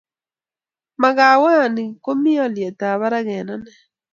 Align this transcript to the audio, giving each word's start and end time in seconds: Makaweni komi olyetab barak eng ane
Makaweni 1.01 1.85
komi 2.03 2.31
olyetab 2.45 2.97
barak 3.01 3.27
eng 3.37 3.51
ane 3.55 3.71